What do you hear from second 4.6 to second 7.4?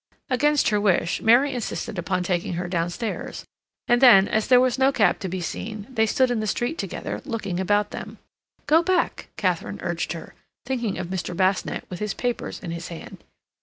no cab to be seen, they stood in the street together,